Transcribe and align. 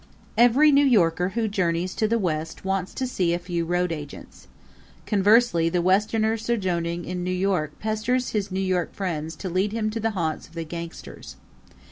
Every 0.35 0.71
New 0.71 0.83
Yorker 0.83 1.29
who 1.37 1.47
journeys 1.47 1.93
to 1.93 2.07
the 2.07 2.17
West 2.17 2.65
wants 2.65 2.91
to 2.95 3.05
see 3.05 3.35
a 3.35 3.37
few 3.37 3.67
roadagents; 3.67 4.47
conversely 5.05 5.69
the 5.69 5.79
Westerner 5.83 6.37
sojourning 6.37 7.05
in 7.05 7.23
New 7.23 7.29
York 7.29 7.77
pesters 7.79 8.29
his 8.31 8.51
New 8.51 8.59
York 8.59 8.95
friends 8.95 9.35
to 9.35 9.47
lead 9.47 9.73
him 9.73 9.91
to 9.91 9.99
the 9.99 10.09
haunts 10.17 10.47
of 10.47 10.55
the 10.55 10.63
gangsters. 10.65 11.35